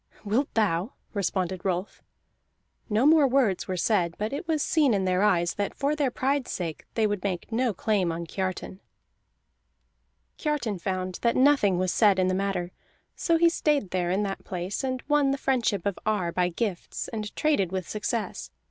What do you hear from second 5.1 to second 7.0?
eyes that for their pride's sake